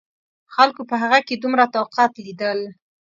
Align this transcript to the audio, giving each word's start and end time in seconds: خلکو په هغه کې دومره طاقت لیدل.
خلکو 0.55 0.81
په 0.89 0.95
هغه 1.01 1.19
کې 1.27 1.35
دومره 1.37 1.63
طاقت 1.75 2.11
لیدل. 2.25 2.59